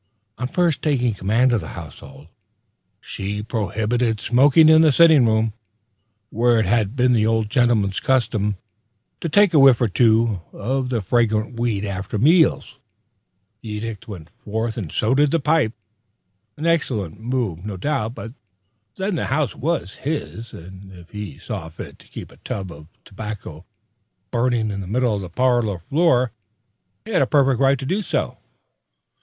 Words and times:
On 0.39 0.47
first 0.47 0.81
taking 0.81 1.13
command 1.13 1.51
of 1.51 1.61
the 1.61 1.67
household, 1.77 2.25
she 2.99 3.43
prohibited 3.43 4.19
smoking 4.19 4.67
in 4.67 4.81
the 4.81 4.91
sitting 4.91 5.27
room, 5.27 5.53
where 6.31 6.59
it 6.59 6.65
had 6.65 6.95
been 6.95 7.13
the 7.13 7.27
old 7.27 7.51
gentleman's 7.51 7.99
custom 7.99 8.57
to 9.19 9.29
take 9.29 9.53
a 9.53 9.59
whiff 9.59 9.79
or 9.79 9.87
two 9.87 10.41
of 10.53 10.89
the 10.89 11.03
fragrant 11.03 11.59
weed 11.59 11.85
after 11.85 12.17
meals. 12.17 12.79
The 13.61 13.69
edict 13.73 14.07
went 14.07 14.31
forth 14.43 14.75
and 14.75 14.91
so 14.91 15.13
did 15.13 15.29
the 15.29 15.39
pipe. 15.39 15.73
An 16.57 16.65
excellent 16.65 17.19
move, 17.19 17.63
no 17.63 17.77
doubt; 17.77 18.15
but 18.15 18.33
then 18.95 19.13
the 19.15 19.27
house 19.27 19.55
was 19.55 19.97
his, 19.97 20.51
and 20.51 20.91
if 20.93 21.11
he 21.11 21.37
saw 21.37 21.69
fit 21.69 21.99
to 21.99 22.07
keep 22.07 22.31
a 22.31 22.37
tub 22.37 22.71
of 22.71 22.87
tobacco 23.05 23.67
burning 24.31 24.71
in 24.71 24.81
the 24.81 24.87
middle 24.87 25.13
of 25.13 25.21
the 25.21 25.29
parlor 25.29 25.77
floor, 25.77 26.31
he 27.05 27.11
had 27.11 27.21
a 27.21 27.27
perfect 27.27 27.59
right 27.59 27.77
to 27.77 27.85
do 27.85 28.01
so. 28.01 28.39